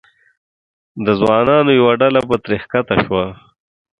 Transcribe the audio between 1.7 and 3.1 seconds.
یوه ډله به ترې ښکته